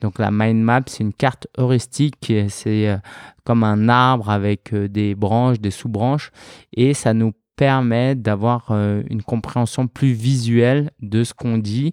Donc 0.00 0.18
la 0.18 0.30
mind 0.30 0.62
map, 0.62 0.82
c'est 0.86 1.02
une 1.02 1.12
carte 1.12 1.46
heuristique, 1.56 2.16
c'est 2.48 2.88
euh, 2.88 2.96
comme 3.44 3.64
un 3.64 3.88
arbre 3.88 4.28
avec 4.28 4.74
euh, 4.74 4.88
des 4.88 5.14
branches, 5.14 5.60
des 5.60 5.70
sous-branches, 5.70 6.30
et 6.74 6.92
ça 6.92 7.14
nous 7.14 7.32
permet 7.56 8.14
d'avoir 8.14 8.66
euh, 8.70 9.02
une 9.08 9.22
compréhension 9.22 9.86
plus 9.86 10.12
visuelle 10.12 10.90
de 11.00 11.24
ce 11.24 11.34
qu'on 11.34 11.58
dit 11.58 11.92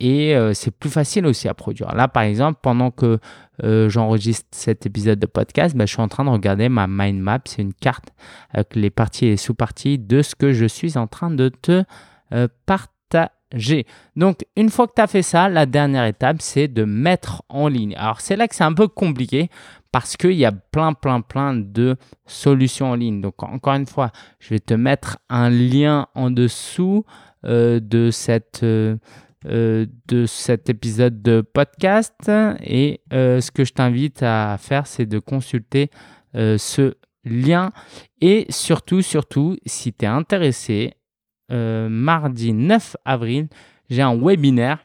et 0.00 0.34
euh, 0.34 0.52
c'est 0.54 0.70
plus 0.70 0.90
facile 0.90 1.24
aussi 1.26 1.48
à 1.48 1.54
produire. 1.54 1.94
Là, 1.94 2.08
par 2.08 2.24
exemple, 2.24 2.58
pendant 2.62 2.90
que 2.90 3.18
euh, 3.62 3.88
j'enregistre 3.88 4.46
cet 4.50 4.86
épisode 4.86 5.18
de 5.18 5.26
podcast, 5.26 5.76
bah, 5.76 5.86
je 5.86 5.92
suis 5.92 6.02
en 6.02 6.08
train 6.08 6.24
de 6.24 6.30
regarder 6.30 6.68
ma 6.68 6.86
mind 6.86 7.20
map. 7.20 7.40
C'est 7.46 7.62
une 7.62 7.72
carte 7.72 8.12
avec 8.50 8.74
les 8.74 8.90
parties 8.90 9.26
et 9.26 9.36
sous-parties 9.36 9.98
de 9.98 10.22
ce 10.22 10.34
que 10.34 10.52
je 10.52 10.66
suis 10.66 10.98
en 10.98 11.06
train 11.06 11.30
de 11.30 11.48
te 11.48 11.84
euh, 12.32 12.48
partager. 12.66 13.30
Donc, 14.16 14.40
une 14.56 14.70
fois 14.70 14.86
que 14.86 14.92
tu 14.96 15.02
as 15.02 15.06
fait 15.06 15.22
ça, 15.22 15.48
la 15.48 15.66
dernière 15.66 16.04
étape, 16.04 16.40
c'est 16.40 16.68
de 16.68 16.84
mettre 16.84 17.42
en 17.48 17.68
ligne. 17.68 17.94
Alors, 17.96 18.20
c'est 18.20 18.36
là 18.36 18.48
que 18.48 18.54
c'est 18.54 18.64
un 18.64 18.72
peu 18.72 18.88
compliqué 18.88 19.48
parce 19.92 20.16
qu'il 20.16 20.32
y 20.32 20.44
a 20.44 20.52
plein, 20.52 20.92
plein, 20.92 21.20
plein 21.20 21.54
de 21.54 21.96
solutions 22.26 22.90
en 22.90 22.94
ligne. 22.94 23.20
Donc, 23.20 23.42
encore 23.42 23.74
une 23.74 23.86
fois, 23.86 24.10
je 24.40 24.50
vais 24.50 24.60
te 24.60 24.74
mettre 24.74 25.18
un 25.28 25.50
lien 25.50 26.08
en 26.14 26.30
dessous 26.30 27.04
de 27.44 28.10
cette 28.10 28.64
euh, 29.46 29.84
de 30.08 30.24
cet 30.24 30.70
épisode 30.70 31.20
de 31.20 31.42
podcast. 31.42 32.30
Et 32.62 33.02
euh, 33.12 33.42
ce 33.42 33.50
que 33.50 33.66
je 33.66 33.74
t'invite 33.74 34.22
à 34.22 34.56
faire, 34.58 34.86
c'est 34.86 35.04
de 35.04 35.18
consulter 35.18 35.90
euh, 36.34 36.56
ce 36.56 36.94
lien. 37.24 37.70
Et 38.22 38.46
surtout, 38.48 39.02
surtout, 39.02 39.58
si 39.66 39.92
tu 39.92 40.06
es 40.06 40.08
intéressé, 40.08 40.94
mardi 41.50 42.52
9 42.52 42.96
avril, 43.04 43.48
j'ai 43.90 44.02
un 44.02 44.16
webinaire 44.16 44.78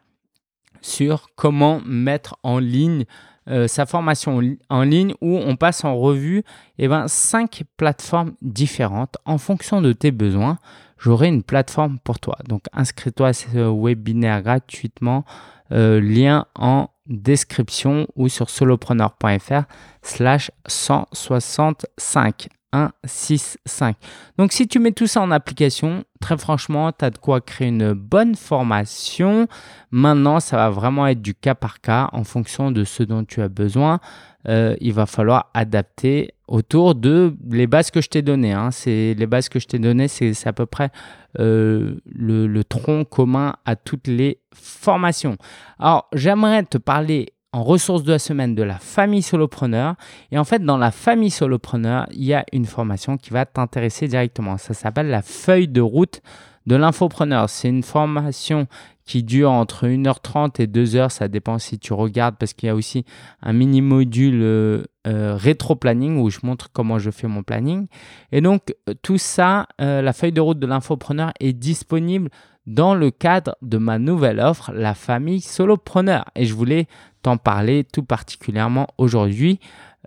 sur 0.82 1.30
comment 1.36 1.82
mettre 1.86 2.38
en 2.44 2.60
ligne 2.60 3.06
euh, 3.50 3.68
sa 3.68 3.88
formation 3.88 4.42
en 4.70 4.82
ligne 4.84 5.14
où 5.22 5.36
on 5.36 5.56
passe 5.56 5.84
en 5.84 5.98
revue 5.98 6.44
eh 6.78 6.88
ben, 6.88 7.08
cinq 7.08 7.64
plateformes 7.78 8.34
différentes 8.44 9.18
en 9.26 9.40
fonction 9.40 9.82
de 9.82 9.92
tes 9.92 10.12
besoins. 10.12 10.60
J'aurai 11.00 11.30
une 11.30 11.42
plateforme 11.42 11.98
pour 12.00 12.20
toi. 12.20 12.38
Donc 12.48 12.66
inscris-toi 12.74 13.30
à 13.30 13.34
ce 13.34 13.48
webinaire 13.84 14.44
gratuitement. 14.44 15.26
Euh, 15.72 16.00
lien 16.00 16.46
en 16.56 16.90
description 17.08 18.08
ou 18.16 18.28
sur 18.28 18.50
solopreneur.fr 18.50 19.64
slash 20.02 20.52
165. 20.68 22.50
1, 22.72 22.92
6, 23.04 23.58
5. 23.66 23.96
Donc 24.38 24.52
si 24.52 24.68
tu 24.68 24.80
mets 24.80 24.92
tout 24.92 25.08
ça 25.08 25.22
en 25.22 25.32
application, 25.32 26.04
très 26.20 26.38
franchement, 26.38 26.92
tu 26.92 27.06
as 27.06 27.10
de 27.10 27.18
quoi 27.18 27.42
créer 27.42 27.70
une 27.70 27.94
bonne 27.94 28.36
formation. 28.36 29.48
Maintenant, 29.92 30.40
ça 30.40 30.58
va 30.58 30.70
vraiment 30.70 31.08
être 31.08 31.22
du 31.22 31.34
cas 31.34 31.56
par 31.56 31.82
cas 31.82 32.10
en 32.14 32.24
fonction 32.24 32.72
de 32.72 32.84
ce 32.84 33.04
dont 33.04 33.24
tu 33.24 33.42
as 33.42 33.50
besoin. 33.50 34.00
Euh, 34.48 34.76
il 34.80 34.94
va 34.94 35.06
falloir 35.06 35.50
adapter 35.54 36.34
autour 36.48 36.96
de 36.96 37.36
les 37.50 37.68
bases 37.68 37.92
que 37.92 38.02
je 38.02 38.10
t'ai 38.10 38.22
données. 38.22 38.54
Hein. 38.54 38.72
C'est 38.72 39.14
les 39.18 39.28
bases 39.28 39.50
que 39.50 39.60
je 39.60 39.68
t'ai 39.68 39.80
données, 39.80 40.08
c'est 40.08 40.48
à 40.48 40.54
peu 40.54 40.66
près 40.66 40.92
euh, 41.40 42.00
le 42.06 42.64
tronc 42.64 43.06
commun 43.06 43.56
à 43.66 43.76
toutes 43.76 44.08
les 44.08 44.40
formations. 44.54 45.38
Alors, 45.78 46.08
j'aimerais 46.14 46.64
te 46.64 46.78
parler 46.78 47.34
en 47.52 47.64
ressources 47.64 48.04
de 48.04 48.12
la 48.12 48.20
semaine 48.20 48.56
de 48.56 48.64
la 48.64 48.78
famille 48.78 49.22
solopreneur. 49.22 49.96
Et 50.32 50.38
en 50.38 50.44
fait, 50.44 50.64
dans 50.64 50.78
la 50.78 50.92
famille 50.92 51.32
solopreneur, 51.32 52.08
il 52.12 52.24
y 52.24 52.34
a 52.34 52.46
une 52.54 52.66
formation 52.66 53.18
qui 53.18 53.32
va 53.32 53.46
t'intéresser 53.46 54.08
directement. 54.08 54.58
Ça 54.58 54.74
s'appelle 54.74 55.10
la 55.10 55.22
feuille 55.22 55.68
de 55.68 55.82
route 55.82 56.22
de 56.68 56.76
l'infopreneur. 56.76 57.50
C'est 57.50 57.70
une 57.70 57.84
formation 57.84 58.68
qui 59.04 59.24
dure 59.24 59.52
entre 59.52 59.88
1h30 59.88 60.62
et 60.62 60.68
2h. 60.68 61.10
Ça 61.10 61.28
dépend 61.28 61.58
si 61.58 61.80
tu 61.80 61.94
regardes 61.94 62.36
parce 62.38 62.54
qu'il 62.54 62.68
y 62.68 62.70
a 62.70 62.76
aussi 62.76 63.06
un 63.42 63.54
mini 63.54 63.82
module 63.82 64.40
euh, 64.44 64.84
euh, 65.08 65.36
rétro-planning 65.36 66.20
où 66.20 66.30
je 66.30 66.40
montre 66.44 66.70
comment 66.72 67.00
je 67.00 67.10
fais 67.10 67.28
mon 67.28 67.42
planning. 67.42 67.88
Et 68.32 68.42
donc, 68.42 68.76
euh, 68.88 68.94
tout 69.02 69.18
ça, 69.18 69.66
la 69.80 70.14
feuille 70.14 70.32
de 70.32 70.42
route 70.42 70.60
de 70.60 70.68
l'infopreneur 70.68 71.32
est 71.40 71.54
disponible 71.54 72.30
dans 72.68 72.94
le 72.94 73.10
cadre 73.10 73.56
de 73.64 73.80
ma 73.80 73.98
nouvelle 73.98 74.40
offre, 74.40 74.72
la 74.72 74.94
famille 74.94 75.42
solopreneur. 75.42 76.26
Et 76.36 76.46
je 76.46 76.54
voulais 76.54 76.86
t'en 77.22 77.38
parler 77.38 77.84
tout 77.84 78.04
particulièrement 78.04 78.88
aujourd'hui. 78.98 79.60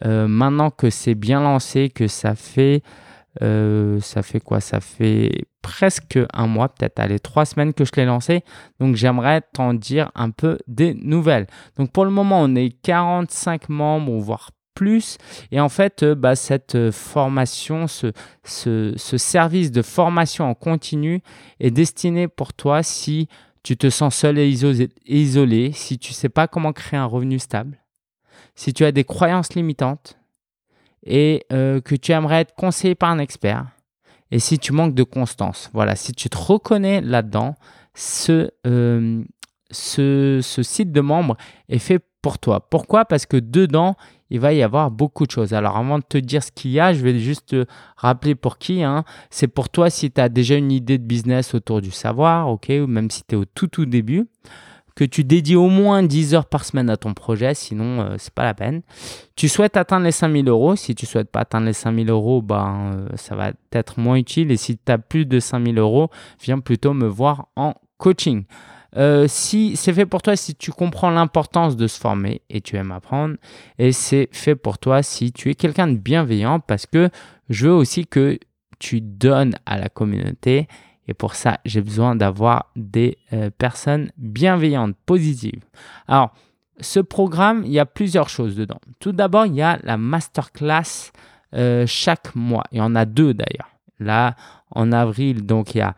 Euh, 0.05 0.27
maintenant 0.27 0.71
que 0.71 0.91
c'est 0.91 1.15
bien 1.15 1.41
lancé, 1.41 1.91
que 1.91 2.09
ça 2.09 2.35
fait, 2.35 2.83
euh, 3.43 4.01
ça 4.01 4.23
fait 4.23 4.41
quoi? 4.41 4.61
Ça 4.61 4.81
fait 4.81 5.47
presque 5.61 6.19
un 6.33 6.47
mois, 6.47 6.69
peut-être 6.69 6.99
allez, 6.99 7.21
trois 7.21 7.45
semaines 7.45 7.73
que 7.73 7.85
je 7.85 7.93
l'ai 7.97 8.05
lancé. 8.05 8.43
Donc 8.81 8.97
j'aimerais 8.97 9.43
t'en 9.53 9.75
dire 9.75 10.11
un 10.15 10.31
peu 10.31 10.59
des 10.67 10.95
nouvelles. 10.95 11.47
Donc 11.77 11.93
pour 11.93 12.05
le 12.05 12.11
moment, 12.11 12.41
on 12.41 12.55
est 12.55 12.71
45 12.83 13.69
membres, 13.69 14.19
voire 14.19 14.51
plus. 14.75 15.19
Et 15.51 15.61
en 15.61 15.69
fait, 15.69 16.03
euh, 16.03 16.15
bah, 16.15 16.35
cette 16.35 16.91
formation, 16.91 17.87
ce, 17.87 18.13
service 18.97 19.71
de 19.71 19.83
formation 19.83 20.47
en 20.47 20.55
continu 20.55 21.23
est 21.61 21.71
destiné 21.71 22.27
pour 22.27 22.55
toi 22.55 22.83
si 22.83 23.29
tu 23.63 23.77
te 23.77 23.91
sens 23.91 24.15
seul 24.15 24.39
et 24.39 24.49
isolé, 25.07 25.73
si 25.73 25.99
tu 25.99 26.11
ne 26.11 26.15
sais 26.15 26.29
pas 26.29 26.49
comment 26.49 26.73
créer 26.73 26.99
un 26.99 27.07
revenu 27.07 27.39
stable, 27.39 27.79
si 28.55 28.73
tu 28.75 28.85
as 28.85 28.93
des 28.93 29.05
croyances 29.05 29.55
limitantes 29.55 30.19
et 31.05 31.45
euh, 31.53 31.81
que 31.81 31.95
tu 31.95 32.13
aimerais 32.13 32.41
être 32.41 32.55
conseillé 32.55 32.95
par 32.95 33.11
un 33.11 33.19
expert, 33.19 33.67
et 34.31 34.39
si 34.39 34.59
tu 34.59 34.73
manques 34.73 34.95
de 34.95 35.03
constance. 35.03 35.71
Voilà, 35.75 35.95
si 35.95 36.13
tu 36.13 36.31
te 36.31 36.39
reconnais 36.39 37.01
là-dedans, 37.03 37.55
ce, 37.95 38.51
euh, 38.67 39.23
site 39.71 40.91
de 40.91 41.01
membre 41.01 41.37
est 41.69 41.79
fait 41.79 42.01
pour 42.23 42.39
toi. 42.39 42.61
Pourquoi? 42.69 43.05
Parce 43.05 43.27
que 43.27 43.37
dedans, 43.37 43.97
il 44.33 44.41
va 44.41 44.55
y 44.55 44.63
avoir 44.63 44.91
beaucoup 44.91 45.27
de 45.27 45.31
choses. 45.31 45.53
Alors 45.53 45.77
avant 45.77 45.99
de 45.99 46.05
te 46.09 46.17
dire 46.17 46.43
ce 46.43 46.51
qu'il 46.51 46.71
y 46.71 46.81
a, 46.81 46.95
je 46.95 47.03
vais 47.03 47.19
juste 47.19 47.51
te 47.51 47.67
rappeler 47.99 48.35
pour 48.35 48.57
qui. 48.57 48.83
Hein. 48.83 49.05
C'est 49.29 49.47
pour 49.47 49.69
toi 49.69 49.91
si 49.91 50.11
tu 50.11 50.23
as 50.23 50.31
déjà 50.31 50.57
une 50.57 50.73
idée 50.73 50.97
de 50.97 51.05
business 51.05 51.55
autour 51.55 51.83
du 51.83 51.91
savoir, 51.91 52.51
ou 52.51 52.59
même 52.87 53.11
si 53.11 53.23
tu 53.29 53.35
es 53.35 53.39
au 53.39 53.45
tout 53.45 53.67
tout 53.67 53.85
début, 53.85 54.27
que 54.97 55.05
tu 55.05 55.23
dédies 55.23 55.55
au 55.55 55.69
moins 55.69 56.03
10 56.03 56.35
heures 56.35 56.47
par 56.47 56.65
semaine 56.65 56.89
à 56.89 56.97
ton 56.97 57.13
projet, 57.13 57.53
sinon 57.53 58.01
euh, 58.01 58.15
c'est 58.17 58.33
pas 58.33 58.45
la 58.45 58.55
peine. 58.55 58.81
Tu 59.37 59.51
souhaites 59.51 59.77
atteindre 59.77 60.07
les 60.07 60.13
5000 60.13 60.49
euros. 60.49 60.77
Si 60.77 60.95
tu 60.95 61.05
souhaites 61.05 61.31
pas 61.31 61.41
atteindre 61.41 61.67
les 61.67 61.75
5000 61.75 62.09
euros, 62.09 62.41
ben, 62.41 62.93
euh, 62.95 63.09
ça 63.17 63.37
va 63.37 63.53
être 63.73 64.01
moins 64.01 64.17
utile. 64.17 64.51
Et 64.51 64.57
si 64.57 64.79
tu 64.79 64.93
as 64.93 64.97
plus 64.97 65.27
de 65.27 65.41
5000 65.41 65.79
euros, 65.79 66.09
viens 66.43 66.59
plutôt 66.59 66.95
me 66.95 67.07
voir 67.07 67.49
en 67.57 67.75
coaching. 67.99 68.45
Euh, 68.97 69.27
si 69.27 69.77
c'est 69.77 69.93
fait 69.93 70.05
pour 70.05 70.21
toi 70.21 70.37
si 70.37 70.55
tu 70.55 70.71
comprends 70.71 71.11
l'importance 71.11 71.77
de 71.77 71.87
se 71.87 71.99
former 71.99 72.43
et 72.51 72.61
tu 72.61 72.77
aimes 72.77 72.93
apprendre, 72.93 73.37
et 73.79 73.93
c'est 73.93 74.29
fait 74.33 74.55
pour 74.55 74.79
toi 74.79 75.03
si 75.03 75.33
tu 75.33 75.51
es 75.51 75.55
quelqu'un 75.55 75.89
de 75.89 75.97
bienveillant 75.97 76.61
parce 76.61 76.87
que 76.87 77.09
je 77.49 77.69
veux 77.69 77.75
aussi 77.75 78.07
que 78.07 78.39
tu 78.79 79.01
donnes 79.01 79.55
à 79.65 79.79
la 79.79 79.89
communauté 79.89 80.69
et 81.09 81.15
pour 81.15 81.35
ça 81.35 81.59
j'ai 81.65 81.81
besoin 81.81 82.17
d'avoir 82.17 82.71
des 82.77 83.17
euh, 83.33 83.51
personnes 83.57 84.11
bienveillantes, 84.19 84.95
positives. 85.07 85.65
Alors 86.07 86.33
ce 86.81 87.01
programme, 87.01 87.63
il 87.65 87.73
y 87.73 87.79
a 87.79 87.87
plusieurs 87.87 88.29
choses 88.29 88.57
dedans. 88.57 88.81
Tout 88.99 89.13
d'abord, 89.13 89.47
il 89.47 89.55
y 89.55 89.63
a 89.63 89.79
la 89.83 89.97
masterclass 89.97 91.13
euh, 91.55 91.87
chaque 91.87 92.35
mois. 92.35 92.65
Il 92.73 92.79
y 92.79 92.81
en 92.81 92.95
a 92.95 93.05
deux 93.05 93.35
d'ailleurs. 93.35 93.69
Là, 93.99 94.35
en 94.71 94.91
avril, 94.91 95.47
donc 95.47 95.75
il 95.75 95.79
y 95.79 95.81
a 95.83 95.95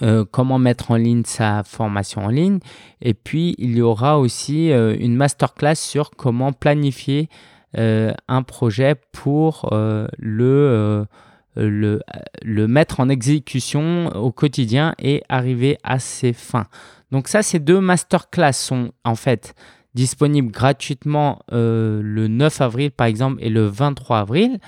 euh, 0.00 0.24
comment 0.30 0.58
mettre 0.58 0.90
en 0.90 0.96
ligne 0.96 1.24
sa 1.24 1.62
formation 1.64 2.24
en 2.24 2.28
ligne. 2.28 2.60
Et 3.00 3.14
puis, 3.14 3.54
il 3.58 3.76
y 3.76 3.82
aura 3.82 4.18
aussi 4.18 4.70
euh, 4.70 4.96
une 4.98 5.14
masterclass 5.14 5.76
sur 5.76 6.10
comment 6.10 6.52
planifier 6.52 7.28
euh, 7.78 8.12
un 8.28 8.42
projet 8.42 8.96
pour 9.12 9.68
le, 10.18 11.06
mettre 11.56 13.00
en 13.00 13.08
exécution 13.08 14.08
au 14.14 14.32
quotidien 14.32 14.94
et 14.98 15.22
arriver 15.28 15.78
à 15.82 15.98
ses 15.98 16.32
fins. 16.32 16.66
Donc 17.10 17.28
ça, 17.28 17.42
ces 17.42 17.58
deux 17.58 17.80
masterclass 17.80 18.54
sont 18.54 18.92
en 19.04 19.14
fait 19.14 19.54
disponible 19.94 20.50
gratuitement 20.50 21.40
euh, 21.52 22.00
le 22.02 22.28
9 22.28 22.60
avril 22.62 22.90
par 22.90 23.06
exemple 23.06 23.36
et 23.40 23.50
le 23.50 23.66
23 23.66 24.18
avril. 24.18 24.58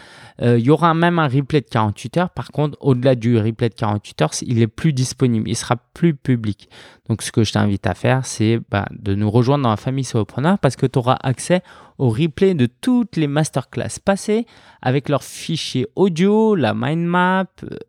Euh, 0.43 0.59
il 0.59 0.64
y 0.64 0.71
aura 0.71 0.93
même 0.95 1.19
un 1.19 1.28
replay 1.28 1.61
de 1.61 1.69
48 1.69 2.16
heures. 2.19 2.31
Par 2.31 2.50
contre, 2.50 2.76
au-delà 2.81 3.14
du 3.14 3.38
replay 3.38 3.69
de 3.69 3.75
48 3.75 4.23
heures, 4.23 4.33
il 4.43 4.61
est 4.61 4.66
plus 4.66 4.93
disponible, 4.93 5.49
il 5.49 5.57
sera 5.57 5.76
plus 5.95 6.14
public. 6.14 6.69
Donc 7.09 7.23
ce 7.23 7.33
que 7.33 7.45
je 7.45 7.52
t'invite 7.52 7.87
à 7.87 7.95
faire, 7.95 8.26
c'est 8.26 8.61
bah, 8.71 8.87
de 8.90 9.14
nous 9.14 9.31
rejoindre 9.31 9.64
dans 9.64 9.71
la 9.71 9.76
famille 9.76 10.04
Solopreneur 10.04 10.59
parce 10.59 10.76
que 10.76 10.87
tu 10.87 10.99
auras 10.99 11.16
accès 11.23 11.62
au 11.99 12.11
replay 12.11 12.54
de 12.54 12.66
toutes 12.66 13.16
les 13.16 13.26
masterclass 13.28 14.00
passées 14.04 14.47
avec 14.83 15.09
leur 15.09 15.23
fichier 15.23 15.87
audio, 15.97 16.54
la 16.54 16.75
mind 16.75 17.07
map 17.07 17.47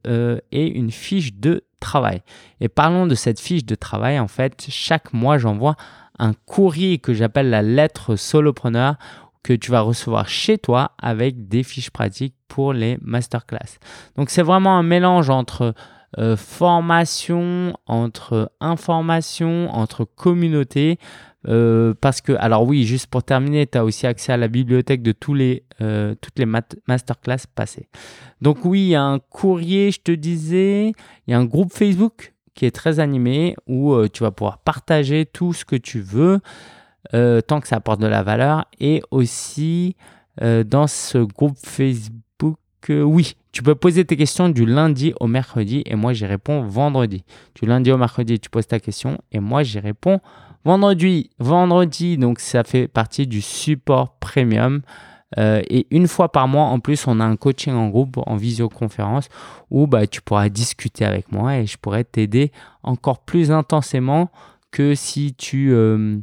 euh, 0.08 0.40
et 0.52 0.68
une 0.68 0.92
fiche 0.92 1.34
de 1.34 1.64
travail. 1.80 2.22
Et 2.62 2.70
parlons 2.70 3.08
de 3.08 3.16
cette 3.16 3.40
fiche 3.40 3.66
de 3.66 3.76
travail, 3.76 4.20
en 4.20 4.28
fait, 4.28 4.66
chaque 4.70 5.14
mois, 5.14 5.38
j'envoie 5.38 5.76
un 6.20 6.34
courrier 6.34 6.98
que 6.98 7.14
j'appelle 7.14 7.50
la 7.50 7.62
lettre 7.62 8.16
solopreneur 8.16 8.96
que 9.44 9.54
tu 9.54 9.70
vas 9.70 9.82
recevoir 9.82 10.28
chez 10.28 10.58
toi 10.58 10.92
avec 11.00 11.48
des 11.48 11.64
fiches 11.64 11.92
pratiques 11.92 12.36
pour 12.48 12.74
les 12.74 12.98
masterclass. 13.02 13.78
Donc 14.16 14.30
c'est 14.30 14.42
vraiment 14.42 14.78
un 14.78 14.84
mélange 14.84 15.30
entre 15.30 15.76
euh, 16.18 16.36
formation, 16.38 17.74
entre 17.86 18.52
information, 18.60 19.70
entre 19.72 20.06
communauté. 20.06 20.98
Euh, 21.48 21.94
parce 22.00 22.22
que, 22.22 22.32
alors 22.34 22.64
oui, 22.66 22.86
juste 22.86 23.08
pour 23.08 23.22
terminer, 23.22 23.68
tu 23.68 23.78
as 23.78 23.86
aussi 23.86 24.08
accès 24.08 24.32
à 24.32 24.38
la 24.38 24.48
bibliothèque 24.48 25.04
de 25.04 25.12
tous 25.12 25.38
euh, 25.82 26.16
toutes 26.22 26.40
les 26.40 26.48
masterclass 26.88 27.46
passées. 27.54 27.88
Donc 28.42 28.66
oui, 28.66 28.82
il 28.82 28.90
y 28.90 28.96
a 28.96 29.04
un 29.04 29.20
courrier, 29.20 29.92
je 29.92 30.00
te 30.02 30.12
disais, 30.12 30.94
il 31.28 31.32
y 31.32 31.34
a 31.34 31.38
un 31.38 31.46
groupe 31.46 31.72
Facebook 31.72 32.34
qui 32.56 32.66
est 32.66 32.72
très 32.72 33.00
animé 33.00 33.56
où 33.68 33.94
euh, 33.94 34.08
tu 34.12 34.24
vas 34.24 34.32
pouvoir 34.32 34.58
partager 34.60 35.26
tout 35.26 35.54
ce 35.54 35.66
que 35.66 35.76
tu 35.76 36.00
veux 36.00 36.40
euh, 37.14 37.42
tant 37.42 37.62
que 37.62 37.68
ça 37.68 37.76
apporte 37.76 38.00
de 38.00 38.08
la 38.08 38.24
valeur. 38.24 38.66
Et 38.80 39.04
aussi 39.12 39.96
euh, 40.42 40.64
dans 40.64 40.88
ce 40.88 41.20
groupe 41.20 41.58
Facebook, 41.64 42.58
oui, 42.90 43.36
tu 43.52 43.64
peux 43.64 43.74
poser 43.74 44.06
tes 44.06 44.16
questions 44.16 44.48
du 44.48 44.66
lundi 44.66 45.14
au 45.20 45.26
mercredi 45.26 45.82
et 45.86 45.96
moi 45.96 46.14
j'y 46.14 46.26
réponds 46.26 46.62
vendredi. 46.62 47.24
Du 47.56 47.66
lundi 47.66 47.92
au 47.92 47.98
mercredi, 47.98 48.40
tu 48.40 48.50
poses 48.50 48.68
ta 48.68 48.80
question 48.80 49.18
et 49.32 49.40
moi 49.40 49.64
j'y 49.64 49.80
réponds 49.80 50.20
vendredi. 50.64 51.32
Vendredi, 51.40 52.18
donc 52.18 52.40
ça 52.40 52.64
fait 52.64 52.88
partie 52.88 53.26
du 53.26 53.42
support 53.42 54.18
premium. 54.20 54.82
Euh, 55.38 55.62
et 55.70 55.88
une 55.92 56.08
fois 56.08 56.32
par 56.32 56.48
mois, 56.48 56.66
en 56.66 56.80
plus, 56.80 57.08
on 57.08 57.20
a 57.20 57.26
un 57.26 57.36
coaching 57.36 57.74
en 57.74 57.90
groupe, 57.90 58.18
en 58.26 58.36
visioconférence, 58.36 59.30
où 59.70 59.88
bah, 59.88 60.08
tu 60.08 60.22
pourras 60.22 60.50
discuter 60.50 61.06
avec 61.06 61.32
moi 61.32 61.58
et 61.58 61.66
je 61.66 61.78
pourrais 61.78 62.04
t'aider 62.04 62.52
encore 62.84 63.20
plus 63.20 63.52
intensément 63.52 64.30
que 64.72 64.96
si 64.96 65.34
tu, 65.34 65.72
euh, 65.72 66.20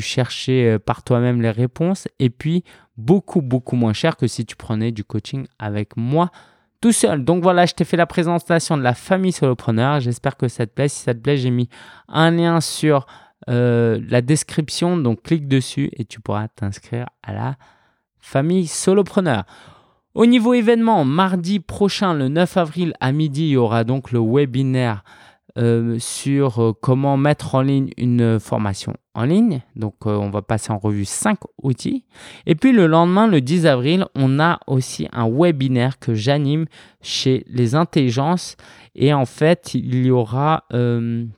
cherchais 0.00 0.74
euh, 0.74 0.78
par 0.78 1.02
toi-même 1.02 1.40
les 1.40 1.50
réponses. 1.50 2.08
Et 2.18 2.30
puis, 2.30 2.64
beaucoup, 2.96 3.42
beaucoup 3.42 3.76
moins 3.76 3.92
cher 3.92 4.16
que 4.16 4.26
si 4.26 4.44
tu 4.44 4.56
prenais 4.56 4.92
du 4.92 5.04
coaching 5.04 5.46
avec 5.58 5.96
moi 5.96 6.30
tout 6.80 6.92
seul. 6.92 7.24
Donc 7.24 7.42
voilà, 7.42 7.64
je 7.64 7.72
t'ai 7.72 7.84
fait 7.84 7.96
la 7.96 8.06
présentation 8.06 8.76
de 8.76 8.82
la 8.82 8.94
famille 8.94 9.32
solopreneur. 9.32 10.00
J'espère 10.00 10.36
que 10.36 10.48
ça 10.48 10.66
te 10.66 10.72
plaît. 10.72 10.88
Si 10.88 11.02
ça 11.02 11.14
te 11.14 11.20
plaît, 11.20 11.36
j'ai 11.38 11.50
mis 11.50 11.68
un 12.08 12.30
lien 12.30 12.60
sur 12.60 13.06
la 13.48 14.22
description, 14.22 14.96
donc 14.96 15.22
clique 15.22 15.46
dessus 15.46 15.88
et 15.92 16.04
tu 16.04 16.20
pourras 16.20 16.48
t'inscrire 16.48 17.06
à 17.22 17.32
la 17.32 17.56
famille 18.26 18.66
solopreneur. 18.66 19.44
Au 20.14 20.26
niveau 20.26 20.52
événement, 20.52 21.04
mardi 21.04 21.60
prochain, 21.60 22.12
le 22.12 22.28
9 22.28 22.56
avril 22.56 22.94
à 23.00 23.12
midi, 23.12 23.42
il 23.42 23.50
y 23.50 23.56
aura 23.56 23.84
donc 23.84 24.10
le 24.10 24.18
webinaire 24.18 25.04
euh, 25.58 25.96
sur 26.00 26.60
euh, 26.60 26.72
comment 26.72 27.16
mettre 27.16 27.54
en 27.54 27.62
ligne 27.62 27.90
une 27.96 28.40
formation 28.40 28.94
en 29.14 29.24
ligne. 29.24 29.62
Donc, 29.76 29.94
euh, 30.06 30.16
on 30.16 30.30
va 30.30 30.42
passer 30.42 30.72
en 30.72 30.78
revue 30.78 31.04
5 31.04 31.38
outils. 31.62 32.04
Et 32.46 32.56
puis, 32.56 32.72
le 32.72 32.88
lendemain, 32.88 33.28
le 33.28 33.40
10 33.40 33.64
avril, 33.66 34.06
on 34.16 34.40
a 34.40 34.58
aussi 34.66 35.06
un 35.12 35.30
webinaire 35.30 36.00
que 36.00 36.14
j'anime 36.14 36.66
chez 37.02 37.44
les 37.48 37.76
intelligences. 37.76 38.56
Et 38.96 39.14
en 39.14 39.24
fait, 39.24 39.72
il 39.74 40.04
y 40.04 40.10
aura, 40.10 40.64
il 40.72 41.28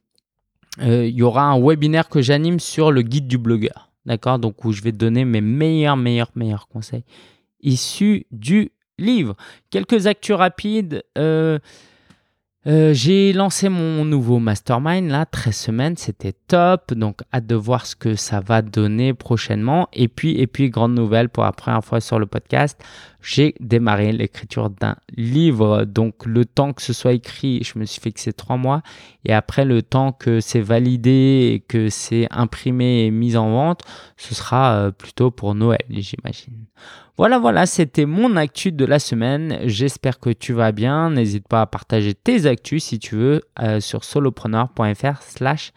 y 0.81 1.23
aura 1.23 1.45
un 1.45 1.61
webinaire 1.61 2.09
que 2.09 2.23
j'anime 2.23 2.61
sur 2.61 2.93
le 2.93 3.03
guide 3.03 3.29
du 3.29 3.37
blogueur. 3.37 3.88
D'accord? 4.09 4.39
Donc, 4.39 4.65
où 4.65 4.73
je 4.73 4.83
vais 4.83 4.91
donner 4.91 5.27
mes 5.27 5.43
meilleurs, 5.43 5.97
meilleurs, 5.97 6.31
meilleurs 6.35 6.67
conseils 6.67 7.05
issu 7.61 8.27
du 8.31 8.73
livre. 8.99 9.37
Quelques 9.71 10.07
actus 10.07 10.35
rapides. 10.35 11.05
Euh, 11.19 11.59
euh, 12.69 12.93
j'ai 12.93 13.33
lancé 13.33 13.71
mon 13.71 14.05
nouveau 14.05 14.41
mastermind 14.41 15.09
là, 15.09 15.25
13 15.25 15.57
semaines, 15.57 15.97
c'était 15.97 16.35
top. 16.49 16.93
Donc, 16.93 17.21
hâte 17.33 17.47
de 17.47 17.55
voir 17.55 17.87
ce 17.87 17.97
que 17.97 18.15
ça 18.15 18.41
va 18.41 18.61
donner 18.61 19.15
prochainement. 19.15 19.89
Et 19.95 20.07
puis, 20.07 20.39
et 20.39 20.47
puis, 20.47 20.69
grande 20.69 20.95
nouvelle 20.95 21.31
pour 21.31 21.45
la 21.45 21.53
première 21.53 21.83
fois 21.83 22.03
sur 22.03 22.19
le 22.19 22.27
podcast, 22.27 22.79
j'ai 23.23 23.55
démarré 23.61 24.13
l'écriture 24.13 24.69
d'un 24.69 24.97
livre. 25.17 25.85
Donc, 25.87 26.27
le 26.27 26.45
temps 26.45 26.75
que 26.75 26.83
ce 26.83 26.93
soit 26.93 27.13
écrit, 27.13 27.65
je 27.65 27.79
me 27.79 27.87
suis 27.87 28.03
fixé 28.03 28.35
trois 28.35 28.59
mois. 28.59 28.83
Et 29.25 29.33
après, 29.33 29.65
le 29.65 29.81
temps 29.81 30.13
que 30.13 30.41
c'est 30.41 30.61
validé 30.61 31.53
et 31.55 31.61
que 31.61 31.89
c'est 31.89 32.27
imprimé 32.31 33.07
et 33.07 33.11
mis 33.11 33.37
en 33.37 33.51
vente, 33.51 33.81
ce 34.19 34.35
sera 34.35 34.75
euh, 34.75 34.91
plutôt 34.91 35.31
pour 35.31 35.55
Noël, 35.55 35.87
j'imagine. 35.89 36.67
Voilà, 37.19 37.41
voilà, 37.41 37.67
c'était 37.67 38.07
mon 38.07 38.37
actu 38.37 38.71
de 38.71 38.85
la 38.85 39.01
semaine. 39.01 39.59
J'espère 39.65 40.21
que 40.21 40.31
tu 40.31 40.53
vas 40.53 40.71
bien. 40.71 41.11
N'hésite 41.11 41.49
pas 41.49 41.63
à 41.63 41.67
partager 41.67 42.15
tes 42.15 42.47
actus 42.47 42.85
si 42.85 43.01
tu 43.01 43.17
veux 43.17 43.43
euh, 43.61 43.81
sur 43.81 44.05
solopreneur.fr 44.05 45.23
slash 45.23 45.73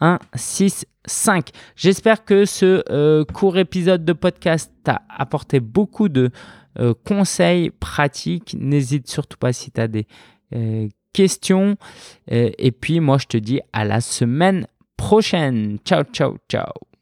165. 0.00 1.48
J'espère 1.74 2.24
que 2.24 2.44
ce 2.44 2.84
euh, 2.90 3.24
court 3.24 3.58
épisode 3.58 4.04
de 4.04 4.12
podcast 4.12 4.72
t'a 4.84 5.02
apporté 5.08 5.58
beaucoup 5.58 6.08
de 6.08 6.30
euh, 6.78 6.94
conseils 7.04 7.70
pratiques. 7.70 8.54
N'hésite 8.56 9.08
surtout 9.08 9.38
pas 9.38 9.52
si 9.52 9.72
tu 9.72 9.80
as 9.80 9.88
des 9.88 10.06
questions. 11.12 11.76
et 12.28 12.70
puis 12.70 13.00
moi, 13.00 13.18
je 13.18 13.26
te 13.26 13.36
dis 13.36 13.60
à 13.72 13.84
la 13.84 14.00
semaine 14.00 14.68
prochaine. 14.96 15.78
Ciao, 15.84 16.04
ciao, 16.04 16.36
ciao. 16.48 16.93